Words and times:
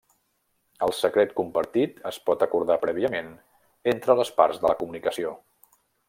El 0.85 0.93
secret 0.99 1.33
compartit 1.39 1.99
es 2.11 2.17
pot 2.29 2.45
acordar 2.47 2.77
prèviament 2.87 3.29
entre 3.97 4.15
les 4.21 4.31
parts 4.39 4.63
de 4.63 4.69
la 4.73 4.77
comunicació. 4.85 5.35